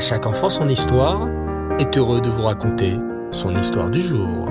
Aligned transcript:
Chaque 0.00 0.24
enfant 0.24 0.48
son 0.48 0.66
histoire 0.70 1.28
est 1.78 1.98
heureux 1.98 2.22
de 2.22 2.30
vous 2.30 2.40
raconter 2.40 2.96
son 3.30 3.54
histoire 3.54 3.90
du 3.90 4.00
jour. 4.00 4.48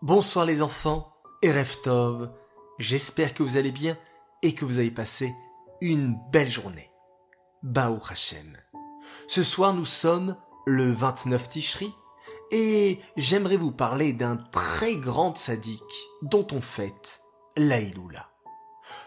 Bonsoir 0.00 0.46
les 0.46 0.62
enfants 0.62 1.12
et 1.42 1.52
Reftov, 1.52 2.30
j'espère 2.78 3.34
que 3.34 3.42
vous 3.42 3.58
allez 3.58 3.70
bien 3.70 3.98
et 4.42 4.54
que 4.54 4.64
vous 4.64 4.78
avez 4.78 4.90
passé 4.90 5.34
une 5.82 6.18
belle 6.32 6.50
journée. 6.50 6.90
Baou 7.62 8.00
Hashem. 8.08 8.56
Ce 9.26 9.42
soir 9.42 9.74
nous 9.74 9.84
sommes 9.84 10.38
le 10.64 10.90
29 10.90 11.50
Tishri 11.50 11.92
et 12.52 13.00
j'aimerais 13.18 13.58
vous 13.58 13.72
parler 13.72 14.14
d'un 14.14 14.38
très 14.50 14.96
grand 14.96 15.36
sadique 15.36 16.08
dont 16.22 16.46
on 16.52 16.62
fête 16.62 17.20
l'Aïloula. 17.58 18.30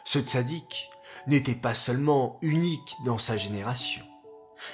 Ce 0.06 0.20
tzaddik 0.20 0.90
n'était 1.28 1.56
pas 1.56 1.74
seulement 1.74 2.40
unique 2.42 2.96
dans 3.06 3.18
sa 3.18 3.38
génération. 3.38 4.04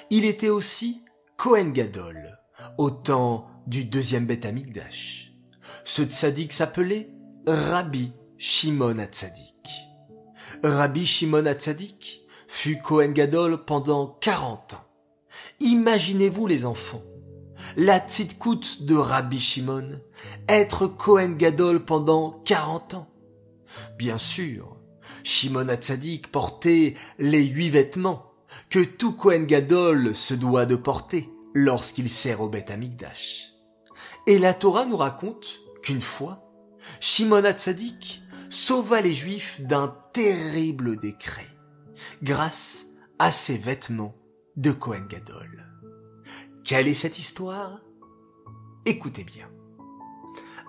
Il 0.09 0.25
était 0.25 0.49
aussi 0.49 1.03
Kohen 1.37 1.71
Gadol, 1.71 2.37
au 2.77 2.89
temps 2.89 3.47
du 3.67 3.85
deuxième 3.85 4.25
Beth 4.25 4.45
Amikdash. 4.45 5.33
Ce 5.83 6.03
tzaddik 6.03 6.51
s'appelait 6.51 7.09
Rabbi 7.45 8.13
Shimon 8.37 8.99
Hatzadik. 8.99 9.43
Rabbi 10.63 11.05
Shimon 11.05 11.45
Hatzadik 11.45 12.21
fut 12.47 12.81
Kohen 12.81 13.13
Gadol 13.13 13.65
pendant 13.65 14.17
40 14.21 14.73
ans. 14.73 14.85
Imaginez-vous 15.59 16.47
les 16.47 16.65
enfants, 16.65 17.03
la 17.75 17.99
tzidkout 17.99 18.83
de 18.83 18.95
Rabbi 18.95 19.39
Shimon, 19.39 19.99
être 20.47 20.87
Kohen 20.87 21.37
Gadol 21.37 21.83
pendant 21.83 22.31
40 22.45 22.93
ans. 22.95 23.07
Bien 23.97 24.17
sûr, 24.17 24.76
Shimon 25.23 25.69
Hatzadik 25.69 26.31
portait 26.31 26.95
les 27.19 27.43
huit 27.45 27.69
vêtements 27.69 28.31
que 28.69 28.83
tout 28.83 29.13
Kohen 29.13 29.45
Gadol 29.45 30.15
se 30.15 30.33
doit 30.33 30.65
de 30.65 30.75
porter 30.75 31.29
lorsqu'il 31.53 32.09
sert 32.09 32.41
au 32.41 32.49
Beth 32.49 32.71
Amikdash. 32.71 33.53
Et 34.25 34.39
la 34.39 34.53
Torah 34.53 34.85
nous 34.85 34.97
raconte 34.97 35.59
qu'une 35.81 36.01
fois, 36.01 36.43
Shimon 36.99 37.43
Hatzadik 37.43 38.21
sauva 38.49 39.01
les 39.01 39.13
Juifs 39.13 39.61
d'un 39.61 39.95
terrible 40.13 40.97
décret 40.99 41.47
grâce 42.23 42.87
à 43.19 43.31
ses 43.31 43.57
vêtements 43.57 44.15
de 44.55 44.71
Kohen 44.71 45.07
Gadol. 45.07 45.65
Quelle 46.63 46.87
est 46.87 46.93
cette 46.93 47.19
histoire? 47.19 47.81
Écoutez 48.85 49.23
bien. 49.23 49.49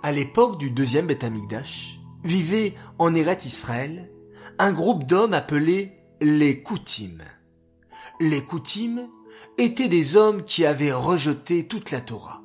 À 0.03 0.13
l'époque 0.13 0.59
du 0.59 0.71
deuxième 0.71 1.07
Beth 1.07 1.25
Amikdash, 1.25 2.01
vivait 2.25 2.75
en 2.99 3.15
Eret 3.15 3.39
Israël 3.45 4.11
un 4.59 4.73
groupe 4.73 5.05
d'hommes 5.05 5.35
appelés 5.35 5.93
les 6.21 6.63
Koutim. 6.63 7.19
Les 8.21 8.43
Koutim 8.43 9.09
étaient 9.57 9.89
des 9.89 10.17
hommes 10.17 10.45
qui 10.45 10.65
avaient 10.65 10.93
rejeté 10.93 11.67
toute 11.67 11.91
la 11.91 12.01
Torah 12.01 12.43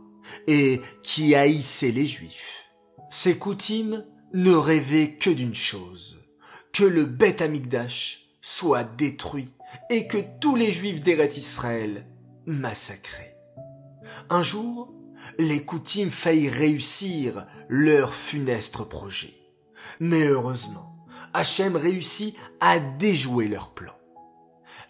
et 0.48 0.81
qui 1.04 1.36
haïssaient 1.36 1.92
les 1.92 2.06
Juifs. 2.06 2.74
Ces 3.09 3.38
Koutim 3.38 4.06
ne 4.34 4.54
rêvaient 4.54 5.16
que 5.16 5.30
d'une 5.30 5.56
chose, 5.56 6.20
que 6.72 6.84
le 6.84 7.06
Beth 7.06 7.42
Amikdash 7.42 8.30
soit 8.42 8.84
détruit 8.84 9.54
et 9.90 10.08
que 10.08 10.18
tous 10.40 10.56
les 10.56 10.72
Juifs 10.72 11.02
d'Eret 11.02 11.28
Israël 11.28 12.08
massacrés. 12.46 13.36
Un 14.30 14.42
jour, 14.42 14.94
les 15.38 15.64
Koutim 15.64 16.09
faillirent 16.09 16.54
réussir 16.54 17.46
leur 17.70 18.14
funeste 18.14 18.84
projet. 18.84 19.34
Mais 20.00 20.28
heureusement, 20.28 20.92
Hachem 21.33 21.75
réussit 21.75 22.35
à 22.59 22.79
déjouer 22.79 23.47
leur 23.47 23.71
plan. 23.71 23.93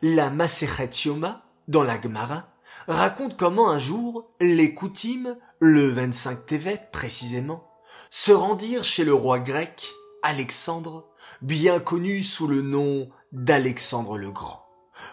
La 0.01 0.29
Masechet 0.29 0.89
Yoma, 1.05 1.45
dans 1.67 1.83
la 1.83 1.99
Gemara, 1.99 2.49
raconte 2.87 3.37
comment 3.37 3.69
un 3.69 3.79
jour, 3.79 4.29
les 4.39 4.73
Koutim, 4.73 5.37
le 5.59 5.87
25 5.87 6.45
Tevet 6.45 6.81
précisément, 6.91 7.69
se 8.09 8.31
rendirent 8.31 8.83
chez 8.83 9.05
le 9.05 9.13
roi 9.13 9.39
grec, 9.39 9.89
Alexandre, 10.21 11.09
bien 11.41 11.79
connu 11.79 12.23
sous 12.23 12.47
le 12.47 12.61
nom 12.61 13.09
d'Alexandre 13.31 14.17
le 14.17 14.31
Grand, 14.31 14.65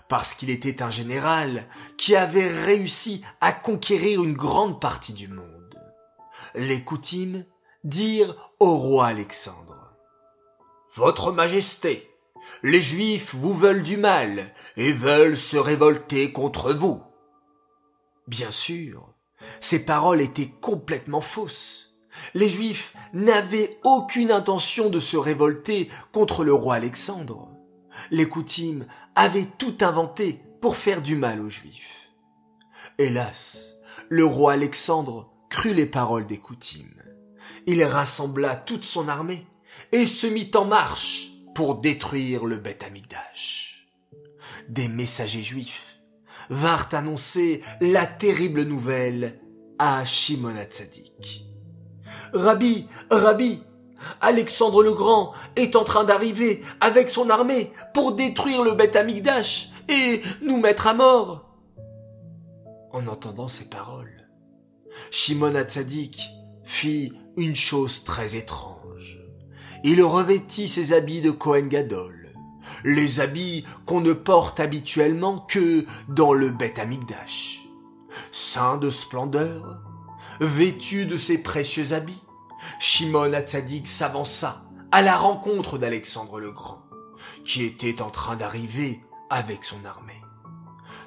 parce 0.08 0.34
qu'il 0.34 0.50
était 0.50 0.82
un 0.82 0.90
général 0.90 1.66
qui 1.96 2.16
avait 2.16 2.48
réussi 2.48 3.22
à 3.40 3.52
conquérir 3.52 4.22
une 4.22 4.34
grande 4.34 4.80
partie 4.80 5.12
du 5.12 5.28
monde. 5.28 5.78
Les 6.54 6.82
Koutim 6.82 7.44
dirent 7.84 8.52
au 8.58 8.76
roi 8.76 9.06
Alexandre, 9.06 9.79
votre 10.94 11.30
Majesté, 11.30 12.10
les 12.64 12.80
Juifs 12.80 13.34
vous 13.34 13.54
veulent 13.54 13.84
du 13.84 13.96
mal 13.96 14.52
et 14.76 14.92
veulent 14.92 15.36
se 15.36 15.56
révolter 15.56 16.32
contre 16.32 16.72
vous. 16.72 17.00
Bien 18.26 18.50
sûr, 18.50 19.08
ces 19.60 19.84
paroles 19.84 20.20
étaient 20.20 20.50
complètement 20.60 21.20
fausses. 21.20 21.96
Les 22.34 22.48
Juifs 22.48 22.94
n'avaient 23.12 23.78
aucune 23.84 24.32
intention 24.32 24.90
de 24.90 24.98
se 24.98 25.16
révolter 25.16 25.88
contre 26.12 26.42
le 26.42 26.52
roi 26.52 26.74
Alexandre. 26.74 27.54
Les 28.10 28.28
Koutim 28.28 28.86
avaient 29.14 29.48
tout 29.58 29.76
inventé 29.82 30.40
pour 30.60 30.76
faire 30.76 31.02
du 31.02 31.14
mal 31.14 31.40
aux 31.40 31.48
Juifs. 31.48 32.10
Hélas, 32.98 33.76
le 34.08 34.24
roi 34.24 34.54
Alexandre 34.54 35.30
crut 35.50 35.74
les 35.74 35.86
paroles 35.86 36.26
des 36.26 36.38
Koutim. 36.38 36.88
Il 37.66 37.82
rassembla 37.84 38.56
toute 38.56 38.84
son 38.84 39.08
armée 39.08 39.46
et 39.92 40.06
se 40.06 40.26
mit 40.26 40.50
en 40.54 40.64
marche 40.64 41.32
pour 41.54 41.76
détruire 41.76 42.44
le 42.44 42.56
Beth 42.56 42.84
Amikdash. 42.84 43.88
Des 44.68 44.88
messagers 44.88 45.42
juifs 45.42 46.00
vinrent 46.48 46.88
annoncer 46.92 47.62
la 47.80 48.06
terrible 48.06 48.62
nouvelle 48.62 49.40
à 49.78 50.04
Shimon 50.04 50.56
Hatzadik. 50.56 51.46
Rabbi, 52.32 52.86
Rabbi, 53.10 53.62
Alexandre 54.20 54.82
le 54.82 54.92
Grand 54.92 55.32
est 55.56 55.76
en 55.76 55.84
train 55.84 56.04
d'arriver 56.04 56.62
avec 56.80 57.10
son 57.10 57.30
armée 57.30 57.72
pour 57.94 58.14
détruire 58.14 58.62
le 58.62 58.72
Beth 58.72 58.96
Amikdash 58.96 59.70
et 59.88 60.22
nous 60.42 60.58
mettre 60.58 60.86
à 60.86 60.94
mort. 60.94 61.46
En 62.92 63.06
entendant 63.06 63.48
ces 63.48 63.68
paroles, 63.68 64.28
Shimon 65.10 65.54
Hatzadik 65.54 66.28
fit 66.64 67.12
une 67.36 67.56
chose 67.56 68.04
très 68.04 68.36
étrange 68.36 69.19
il 69.84 70.02
revêtit 70.02 70.68
ses 70.68 70.92
habits 70.92 71.20
de 71.20 71.30
Kohen 71.30 71.68
Gadol, 71.68 72.34
les 72.84 73.20
habits 73.20 73.64
qu'on 73.86 74.00
ne 74.00 74.12
porte 74.12 74.60
habituellement 74.60 75.38
que 75.38 75.84
dans 76.08 76.32
le 76.32 76.50
Beth 76.50 76.78
Amikdash. 76.78 77.68
Saint 78.32 78.76
de 78.76 78.90
splendeur, 78.90 79.82
vêtu 80.40 81.06
de 81.06 81.16
ses 81.16 81.38
précieux 81.38 81.92
habits, 81.92 82.22
Shimon 82.78 83.32
Hatzadik 83.32 83.88
s'avança 83.88 84.64
à 84.92 85.02
la 85.02 85.16
rencontre 85.16 85.78
d'Alexandre 85.78 86.40
le 86.40 86.52
Grand, 86.52 86.82
qui 87.44 87.64
était 87.64 88.02
en 88.02 88.10
train 88.10 88.36
d'arriver 88.36 89.00
avec 89.30 89.64
son 89.64 89.84
armée. 89.84 90.20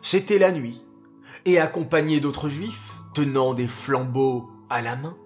C'était 0.01 0.39
la 0.39 0.51
nuit, 0.51 0.81
et 1.45 1.59
accompagné 1.59 2.19
d'autres 2.19 2.49
juifs, 2.49 2.97
tenant 3.13 3.53
des 3.53 3.67
flambeaux 3.67 4.49
à 4.69 4.81
la 4.81 4.95
main, 4.95 5.17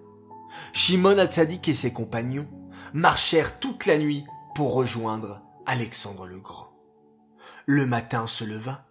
Shimon 0.72 1.18
Hatzadik 1.18 1.68
et 1.68 1.74
ses 1.74 1.92
compagnons 1.92 2.48
marchèrent 2.94 3.58
toute 3.58 3.86
la 3.86 3.98
nuit 3.98 4.24
pour 4.54 4.74
rejoindre 4.74 5.42
Alexandre 5.66 6.26
le 6.26 6.40
Grand. 6.40 6.72
Le 7.66 7.86
matin 7.86 8.26
se 8.26 8.44
leva, 8.44 8.86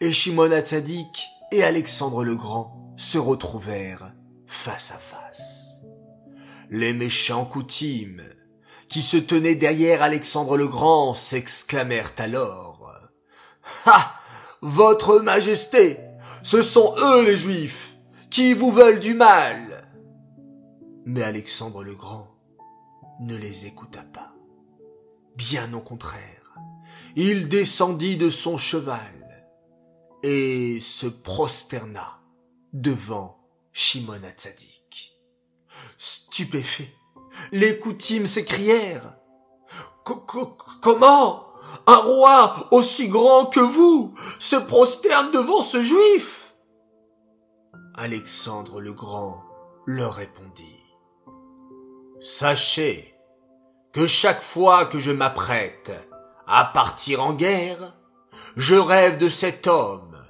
et 0.00 0.12
Shimon 0.12 0.52
Hatzadik 0.52 1.26
et 1.52 1.64
Alexandre 1.64 2.24
le 2.24 2.36
Grand 2.36 2.94
se 2.96 3.18
retrouvèrent 3.18 4.12
face 4.46 4.92
à 4.92 4.98
face. 4.98 5.82
Les 6.68 6.92
méchants 6.92 7.44
Koutim, 7.44 8.22
qui 8.88 9.02
se 9.02 9.16
tenaient 9.16 9.54
derrière 9.54 10.02
Alexandre 10.02 10.56
le 10.56 10.68
Grand, 10.68 11.14
s'exclamèrent 11.14 12.12
alors. 12.18 12.92
Ah! 13.86 14.14
Votre 14.62 15.20
Majesté! 15.20 15.98
Ce 16.42 16.60
sont 16.60 16.94
eux 16.98 17.24
les 17.24 17.36
Juifs, 17.36 17.96
qui 18.30 18.52
vous 18.52 18.70
veulent 18.70 19.00
du 19.00 19.14
mal! 19.14 19.88
Mais 21.06 21.22
Alexandre 21.22 21.82
le 21.82 21.94
Grand 21.94 22.39
ne 23.20 23.36
les 23.36 23.66
écouta 23.66 24.02
pas. 24.02 24.32
Bien 25.36 25.72
au 25.74 25.80
contraire, 25.80 26.54
il 27.16 27.48
descendit 27.48 28.16
de 28.16 28.30
son 28.30 28.56
cheval 28.56 29.46
et 30.22 30.80
se 30.80 31.06
prosterna 31.06 32.20
devant 32.72 33.38
Shimon 33.72 34.22
Hatzadik. 34.24 35.18
Stupéfaits, 35.96 36.92
les 37.52 37.78
Koutim 37.78 38.26
s'écrièrent 38.26 39.16
Comment 40.82 41.46
un 41.86 41.96
roi 41.96 42.68
aussi 42.72 43.08
grand 43.08 43.46
que 43.46 43.60
vous 43.60 44.14
se 44.38 44.56
prosterne 44.56 45.30
devant 45.30 45.60
ce 45.60 45.82
juif? 45.82 46.54
Alexandre 47.94 48.80
le 48.80 48.92
Grand 48.92 49.44
leur 49.86 50.14
répondit 50.14 50.79
Sachez 52.20 53.14
que 53.94 54.06
chaque 54.06 54.42
fois 54.42 54.84
que 54.84 54.98
je 54.98 55.10
m'apprête 55.10 55.90
à 56.46 56.66
partir 56.66 57.24
en 57.24 57.32
guerre, 57.32 57.96
je 58.56 58.74
rêve 58.74 59.16
de 59.16 59.30
cet 59.30 59.66
homme, 59.66 60.22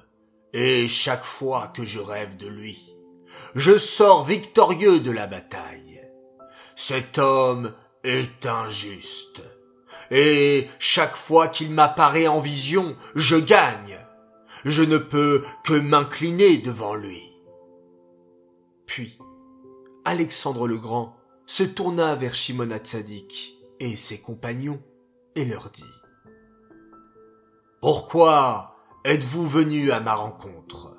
et 0.52 0.86
chaque 0.86 1.24
fois 1.24 1.66
que 1.74 1.84
je 1.84 1.98
rêve 1.98 2.36
de 2.36 2.46
lui, 2.46 2.94
je 3.56 3.76
sors 3.76 4.24
victorieux 4.24 5.00
de 5.00 5.10
la 5.10 5.26
bataille. 5.26 6.00
Cet 6.76 7.18
homme 7.18 7.74
est 8.04 8.46
injuste, 8.46 9.42
et 10.12 10.68
chaque 10.78 11.16
fois 11.16 11.48
qu'il 11.48 11.72
m'apparaît 11.72 12.28
en 12.28 12.38
vision, 12.38 12.94
je 13.16 13.36
gagne. 13.36 13.98
Je 14.64 14.84
ne 14.84 14.98
peux 14.98 15.42
que 15.64 15.74
m'incliner 15.74 16.58
devant 16.58 16.94
lui. 16.94 17.22
Puis, 18.86 19.18
Alexandre 20.04 20.68
le 20.68 20.76
Grand 20.76 21.19
se 21.50 21.64
tourna 21.64 22.14
vers 22.14 22.32
Shimon 22.32 22.70
Hatzadik 22.70 23.58
et 23.80 23.96
ses 23.96 24.20
compagnons 24.20 24.80
et 25.34 25.44
leur 25.44 25.70
dit 25.70 25.82
Pourquoi 27.80 28.76
êtes-vous 29.04 29.48
venus 29.48 29.90
à 29.90 29.98
ma 29.98 30.14
rencontre? 30.14 30.96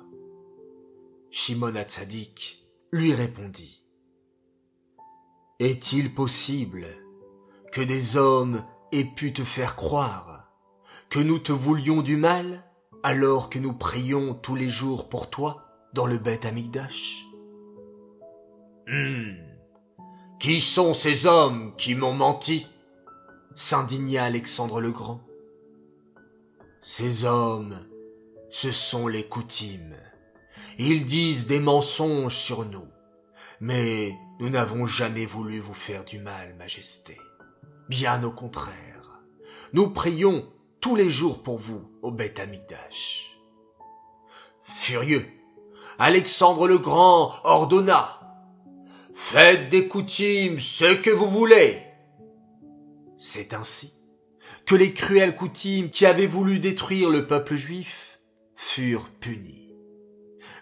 Shimon 1.30 1.74
Hatzadik 1.74 2.68
lui 2.92 3.14
répondit 3.14 3.82
Est-il 5.58 6.14
possible 6.14 6.86
que 7.72 7.80
des 7.80 8.18
hommes 8.18 8.62
aient 8.92 9.10
pu 9.10 9.32
te 9.32 9.44
faire 9.44 9.74
croire 9.74 10.52
que 11.08 11.20
nous 11.20 11.38
te 11.38 11.52
voulions 11.52 12.02
du 12.02 12.18
mal 12.18 12.62
alors 13.02 13.48
que 13.48 13.58
nous 13.58 13.72
prions 13.72 14.34
tous 14.34 14.54
les 14.54 14.68
jours 14.68 15.08
pour 15.08 15.30
toi 15.30 15.64
dans 15.94 16.04
le 16.04 16.18
Beth 16.18 16.44
Amigdash 16.44 17.24
hmm. 18.86 19.51
Qui 20.42 20.60
sont 20.60 20.92
ces 20.92 21.26
hommes 21.26 21.72
qui 21.76 21.94
m'ont 21.94 22.14
menti 22.14 22.66
s'indigna 23.54 24.24
Alexandre 24.24 24.80
le 24.80 24.90
Grand. 24.90 25.20
Ces 26.80 27.24
hommes, 27.24 27.78
ce 28.50 28.72
sont 28.72 29.06
les 29.06 29.22
coutumes. 29.22 29.94
Ils 30.80 31.06
disent 31.06 31.46
des 31.46 31.60
mensonges 31.60 32.34
sur 32.34 32.64
nous. 32.64 32.88
Mais 33.60 34.18
nous 34.40 34.48
n'avons 34.48 34.84
jamais 34.84 35.26
voulu 35.26 35.60
vous 35.60 35.74
faire 35.74 36.04
du 36.04 36.18
mal, 36.18 36.56
Majesté. 36.58 37.16
Bien 37.88 38.24
au 38.24 38.32
contraire. 38.32 39.22
Nous 39.72 39.90
prions 39.90 40.44
tous 40.80 40.96
les 40.96 41.08
jours 41.08 41.44
pour 41.44 41.58
vous 41.58 41.88
au 42.02 42.10
Beth 42.10 42.40
Amikdash. 42.40 43.38
Furieux, 44.64 45.24
Alexandre 46.00 46.66
le 46.66 46.78
Grand 46.78 47.32
ordonna 47.44 48.21
Faites 49.14 49.68
des 49.68 49.88
coutumes 49.88 50.58
ce 50.58 50.94
que 50.94 51.10
vous 51.10 51.28
voulez. 51.28 51.82
C'est 53.16 53.54
ainsi 53.54 53.92
que 54.66 54.74
les 54.74 54.92
cruelles 54.92 55.34
coutumes 55.34 55.90
qui 55.90 56.06
avaient 56.06 56.26
voulu 56.26 56.58
détruire 56.58 57.10
le 57.10 57.26
peuple 57.26 57.56
juif 57.56 58.20
furent 58.56 59.10
punies. 59.20 59.74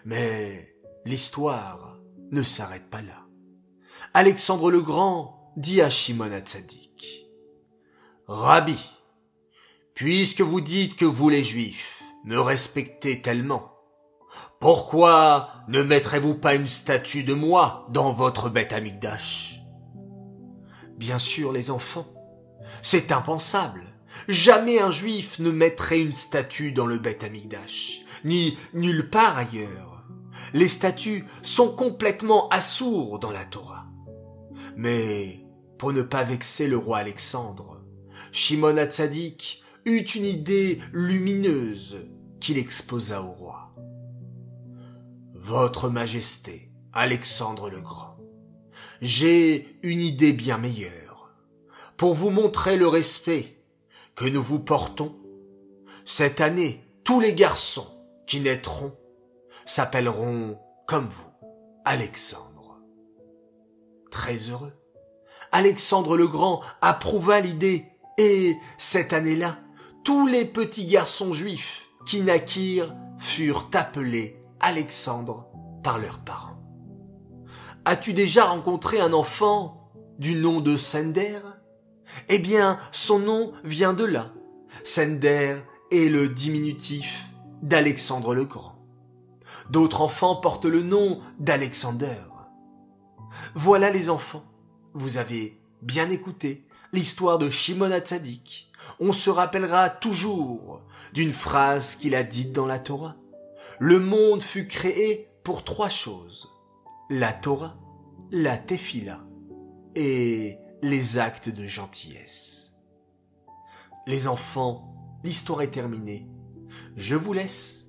Mais 0.05 0.75
l'histoire 1.05 1.99
ne 2.31 2.41
s'arrête 2.41 2.89
pas 2.89 3.01
là. 3.01 3.25
Alexandre 4.13 4.71
le 4.71 4.81
Grand 4.81 5.53
dit 5.57 5.81
à 5.81 5.89
Shimon 5.89 6.31
Hatzadik, 6.31 7.27
Rabbi, 8.27 8.79
puisque 9.93 10.41
vous 10.41 10.61
dites 10.61 10.95
que 10.95 11.05
vous 11.05 11.29
les 11.29 11.43
juifs 11.43 12.01
me 12.23 12.39
respectez 12.39 13.21
tellement, 13.21 13.70
pourquoi 14.59 15.49
ne 15.67 15.81
mettrez-vous 15.81 16.35
pas 16.35 16.55
une 16.55 16.67
statue 16.67 17.23
de 17.23 17.33
moi 17.33 17.87
dans 17.89 18.11
votre 18.11 18.49
bête 18.49 18.73
amigdash 18.73 19.61
Bien 20.97 21.17
sûr, 21.17 21.51
les 21.51 21.71
enfants. 21.71 22.07
C'est 22.81 23.11
impensable. 23.11 23.83
Jamais 24.27 24.79
un 24.79 24.91
juif 24.91 25.39
ne 25.39 25.51
mettrait 25.51 25.99
une 25.99 26.13
statue 26.13 26.71
dans 26.71 26.85
le 26.85 26.97
bête 26.97 27.23
amigdash, 27.23 28.01
ni 28.23 28.57
nulle 28.73 29.09
part 29.09 29.37
ailleurs. 29.37 30.03
Les 30.53 30.67
statues 30.67 31.25
sont 31.41 31.69
complètement 31.69 32.49
assourds 32.49 33.19
dans 33.19 33.31
la 33.31 33.45
Torah. 33.45 33.87
Mais, 34.75 35.45
pour 35.77 35.93
ne 35.93 36.01
pas 36.01 36.23
vexer 36.23 36.67
le 36.67 36.77
roi 36.77 36.99
Alexandre, 36.99 37.81
Shimon 38.31 38.77
Hatzadik 38.77 39.63
eut 39.85 40.03
une 40.03 40.25
idée 40.25 40.79
lumineuse 40.93 41.97
qu'il 42.39 42.57
exposa 42.57 43.21
au 43.21 43.31
roi. 43.31 43.60
Votre 45.43 45.89
Majesté, 45.89 46.69
Alexandre 46.93 47.71
le 47.71 47.81
Grand, 47.81 48.15
j'ai 49.01 49.75
une 49.81 49.99
idée 49.99 50.33
bien 50.33 50.59
meilleure. 50.59 51.31
Pour 51.97 52.13
vous 52.13 52.29
montrer 52.29 52.77
le 52.77 52.87
respect 52.87 53.57
que 54.15 54.25
nous 54.25 54.41
vous 54.41 54.59
portons, 54.59 55.19
cette 56.05 56.41
année, 56.41 56.85
tous 57.03 57.19
les 57.19 57.33
garçons 57.33 57.87
qui 58.27 58.39
naîtront 58.39 58.95
s'appelleront 59.65 60.59
comme 60.85 61.09
vous, 61.09 61.33
Alexandre. 61.85 62.79
Très 64.11 64.37
heureux. 64.51 64.73
Alexandre 65.51 66.17
le 66.17 66.27
Grand 66.27 66.61
approuva 66.81 67.39
l'idée 67.39 67.87
et, 68.19 68.55
cette 68.77 69.11
année-là, 69.11 69.57
tous 70.05 70.27
les 70.27 70.45
petits 70.45 70.85
garçons 70.85 71.33
juifs 71.33 71.87
qui 72.05 72.21
naquirent 72.21 72.95
furent 73.17 73.71
appelés 73.73 74.40
Alexandre 74.61 75.47
par 75.83 75.99
leurs 75.99 76.19
parents. 76.19 76.57
As-tu 77.85 78.13
déjà 78.13 78.45
rencontré 78.45 78.99
un 78.99 79.11
enfant 79.11 79.91
du 80.19 80.35
nom 80.35 80.61
de 80.61 80.77
Sender? 80.77 81.39
Eh 82.29 82.37
bien, 82.37 82.79
son 82.91 83.19
nom 83.19 83.53
vient 83.63 83.93
de 83.93 84.03
là. 84.03 84.31
Sender 84.83 85.57
est 85.91 86.09
le 86.09 86.29
diminutif 86.29 87.29
d'Alexandre 87.61 88.35
le 88.35 88.45
Grand. 88.45 88.75
D'autres 89.69 90.01
enfants 90.01 90.35
portent 90.35 90.65
le 90.65 90.83
nom 90.83 91.21
d'Alexander. 91.39 92.21
Voilà 93.55 93.89
les 93.89 94.09
enfants. 94.09 94.43
Vous 94.93 95.17
avez 95.17 95.61
bien 95.81 96.09
écouté 96.09 96.67
l'histoire 96.93 97.37
de 97.39 97.49
Shimon 97.49 97.91
Hatzadik. 97.91 98.71
On 98.99 99.11
se 99.11 99.29
rappellera 99.29 99.89
toujours 99.89 100.81
d'une 101.13 101.33
phrase 101.33 101.95
qu'il 101.95 102.15
a 102.15 102.23
dite 102.23 102.51
dans 102.51 102.65
la 102.65 102.79
Torah. 102.79 103.15
Le 103.83 103.97
monde 103.97 104.43
fut 104.43 104.67
créé 104.67 105.27
pour 105.43 105.63
trois 105.63 105.89
choses. 105.89 106.51
La 107.09 107.33
Torah, 107.33 107.79
la 108.29 108.55
Tefila 108.55 109.25
et 109.95 110.59
les 110.83 111.17
actes 111.17 111.49
de 111.49 111.65
gentillesse. 111.65 112.75
Les 114.05 114.27
enfants, 114.27 115.19
l'histoire 115.23 115.63
est 115.63 115.71
terminée. 115.71 116.27
Je 116.95 117.15
vous 117.15 117.33
laisse. 117.33 117.87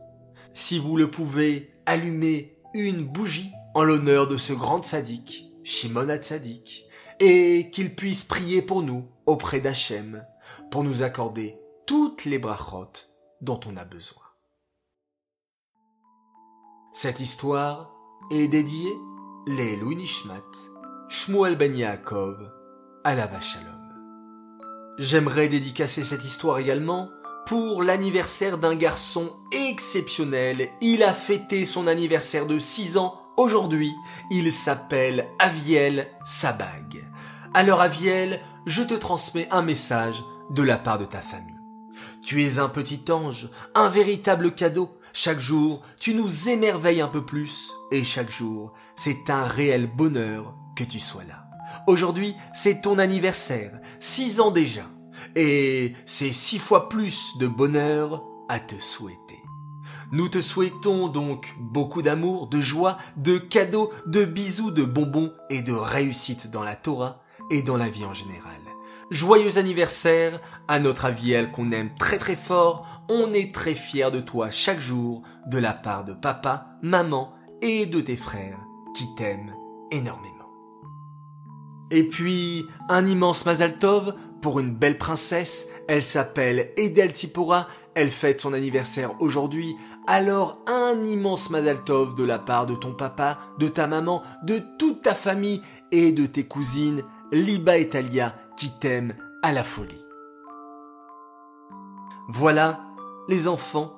Si 0.55 0.79
vous 0.79 0.97
le 0.97 1.11
pouvez, 1.11 1.75
allumer 1.85 2.57
une 2.73 3.05
bougie 3.05 3.53
en 3.75 3.83
l'honneur 3.83 4.27
de 4.27 4.39
ce 4.39 4.55
grand 4.55 4.83
sadique, 4.83 5.53
Shimon 5.63 6.09
Hatzadik, 6.09 6.87
et 7.21 7.69
qu'il 7.71 7.95
puisse 7.95 8.25
prier 8.25 8.63
pour 8.63 8.83
nous 8.83 9.11
auprès 9.27 9.61
d'Hachem, 9.61 10.25
pour 10.71 10.85
nous 10.85 11.03
accorder 11.03 11.59
toutes 11.85 12.25
les 12.25 12.39
brachot 12.39 12.93
dont 13.43 13.61
on 13.67 13.77
a 13.77 13.85
besoin. 13.85 14.22
Cette 16.95 17.21
histoire 17.21 17.91
est 18.31 18.49
dédiée 18.49 18.99
les 19.47 19.77
Louis 19.77 19.97
Nishmat, 19.97 20.43
Shmuel 21.09 21.57
Ben 21.57 21.75
Yaakov, 21.75 22.37
Alava 23.03 23.41
Shalom. 23.41 23.81
J'aimerais 24.99 25.49
dédicacer 25.49 26.05
cette 26.05 26.23
histoire 26.23 26.59
également 26.59 27.09
pour 27.47 27.83
l'anniversaire 27.83 28.59
d'un 28.59 28.75
garçon 28.75 29.33
exceptionnel. 29.53 30.69
Il 30.83 31.03
a 31.03 31.15
fêté 31.15 31.65
son 31.65 31.87
anniversaire 31.87 32.47
de 32.47 32.59
6 32.59 32.99
ans 32.99 33.23
aujourd'hui. 33.39 33.95
Il 34.31 34.53
s'appelle 34.53 35.31
Aviel 35.39 36.09
Sabag. 36.27 37.11
Alors 37.55 37.81
Aviel, 37.81 38.43
je 38.67 38.83
te 38.83 38.95
transmets 38.95 39.49
un 39.51 39.63
message 39.63 40.23
de 40.51 40.63
la 40.63 40.77
part 40.77 40.99
de 40.99 41.07
ta 41.07 41.23
famille. 41.23 41.57
Tu 42.23 42.45
es 42.45 42.59
un 42.59 42.69
petit 42.69 43.11
ange, 43.11 43.49
un 43.75 43.89
véritable 43.89 44.55
cadeau. 44.55 44.91
Chaque 45.15 45.41
jour, 45.41 45.83
tu 46.01 46.15
nous 46.15 46.49
émerveilles 46.49 47.03
un 47.03 47.09
peu 47.09 47.25
plus, 47.25 47.71
et 47.91 48.03
chaque 48.03 48.31
jour, 48.31 48.73
c'est 48.97 49.29
un 49.29 49.43
réel 49.43 49.87
bonheur 49.87 50.55
que 50.75 50.85
tu 50.85 51.01
sois 51.01 51.25
là. 51.25 51.45
Aujourd'hui, 51.87 52.35
c'est 52.55 52.81
ton 52.81 52.99
anniversaire, 52.99 53.79
six 54.01 54.41
ans 54.41 54.51
déjà, 54.51 54.85
et 55.37 55.93
c'est 56.07 56.33
six 56.33 56.59
fois 56.59 56.89
plus 56.89 57.37
de 57.39 57.47
bonheur 57.47 58.25
à 58.49 58.59
te 58.59 58.81
souhaiter. 58.81 59.43
Nous 60.13 60.31
te 60.31 60.41
souhaitons 60.41 61.09
donc 61.09 61.55
beaucoup 61.59 62.01
d'amour, 62.01 62.47
de 62.47 62.61
joie, 62.61 62.97
de 63.19 63.37
cadeaux, 63.37 63.93
de 64.07 64.25
bisous, 64.25 64.71
de 64.71 64.85
bonbons 64.85 65.33
et 65.51 65.61
de 65.61 65.73
réussite 65.73 66.51
dans 66.51 66.63
la 66.63 66.77
Torah 66.77 67.23
et 67.51 67.63
dans 67.63 67.77
la 67.77 67.91
vie 67.91 68.05
en 68.05 68.15
général. 68.15 68.62
Joyeux 69.13 69.59
anniversaire 69.59 70.41
à 70.69 70.79
notre 70.79 71.05
Aviel 71.05 71.51
qu'on 71.51 71.71
aime 71.71 71.91
très 71.99 72.17
très 72.17 72.35
fort. 72.35 73.05
On 73.11 73.35
est 73.35 73.55
très 73.55 73.75
fiers 73.75 74.11
de 74.11 74.21
toi 74.21 74.51
chaque 74.51 74.81
jour 74.81 75.23
de 75.47 75.59
la 75.59 75.75
part 75.75 76.07
de 76.07 76.15
papa, 76.15 76.79
maman 76.81 77.35
et 77.61 77.85
de 77.85 78.01
tes 78.01 78.17
frères 78.17 78.57
qui 78.97 79.05
t'aiment 79.15 79.55
énormément. 79.91 80.49
Et 81.91 82.05
puis, 82.05 82.65
un 82.89 83.07
immense 83.07 83.45
Mazal 83.45 83.79
Tov 83.79 84.15
pour 84.41 84.61
une 84.61 84.71
belle 84.71 84.97
princesse. 84.97 85.69
Elle 85.89 86.03
s'appelle 86.03 86.73
Edel 86.79 87.13
Tipora. 87.13 87.69
Elle 87.95 88.09
fête 88.09 88.41
son 88.41 88.55
anniversaire 88.55 89.21
aujourd'hui. 89.21 89.77
Alors 90.07 90.57
un 90.67 91.05
immense 91.05 91.51
Mazal 91.51 91.85
Tov 91.85 92.15
de 92.15 92.25
la 92.25 92.39
part 92.39 92.65
de 92.65 92.77
ton 92.77 92.95
papa, 92.95 93.41
de 93.59 93.69
ta 93.69 93.87
maman, 93.87 94.23
de 94.43 94.63
toute 94.79 95.03
ta 95.03 95.15
famille 95.15 95.61
et 95.91 96.13
de 96.13 96.25
tes 96.25 96.45
cousines 96.45 97.03
Liba 97.33 97.79
et 97.79 97.89
Talia 97.89 98.35
qui 98.57 98.71
t'aiment 98.79 99.15
à 99.43 99.53
la 99.53 99.65
folie. 99.65 100.01
Voilà, 102.29 102.81
les 103.29 103.49
enfants, 103.49 103.93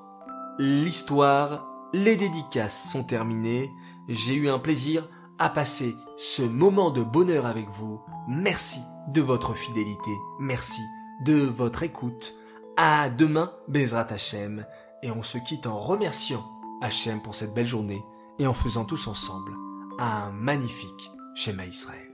l'histoire, 0.58 1.68
les 1.92 2.16
dédicaces 2.16 2.90
sont 2.90 3.04
terminées. 3.04 3.70
J'ai 4.08 4.34
eu 4.34 4.48
un 4.48 4.58
plaisir 4.58 5.08
à 5.38 5.48
passer 5.48 5.94
ce 6.16 6.42
moment 6.42 6.90
de 6.90 7.02
bonheur 7.02 7.46
avec 7.46 7.68
vous. 7.70 8.00
Merci 8.28 8.80
de 9.08 9.20
votre 9.20 9.54
fidélité. 9.54 10.10
Merci 10.40 10.82
de 11.24 11.34
votre 11.34 11.82
écoute. 11.82 12.34
À 12.76 13.08
demain, 13.08 13.52
Bezrat 13.68 14.06
Hachem. 14.10 14.64
Et 15.02 15.10
on 15.10 15.22
se 15.22 15.38
quitte 15.38 15.66
en 15.66 15.78
remerciant 15.78 16.44
Hachem 16.80 17.20
pour 17.20 17.34
cette 17.34 17.54
belle 17.54 17.66
journée 17.66 18.02
et 18.38 18.46
en 18.46 18.54
faisant 18.54 18.84
tous 18.84 19.06
ensemble 19.06 19.52
un 19.98 20.30
magnifique 20.30 21.10
schéma 21.34 21.66
Israël. 21.66 22.13